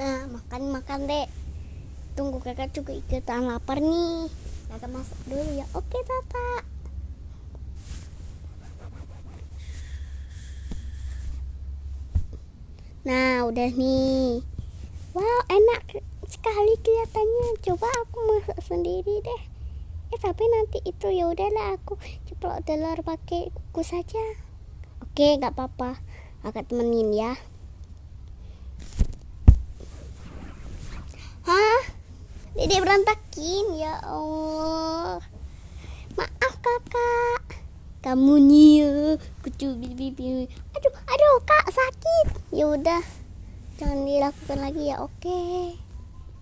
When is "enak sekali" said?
15.52-16.80